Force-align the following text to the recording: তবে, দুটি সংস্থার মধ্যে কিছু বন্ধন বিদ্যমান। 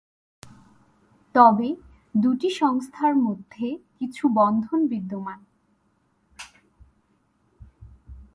তবে, 1.35 1.75
দুটি 2.15 2.49
সংস্থার 2.49 3.15
মধ্যে 3.15 3.77
কিছু 3.99 4.27
বন্ধন 4.27 4.87
বিদ্যমান। 4.87 5.39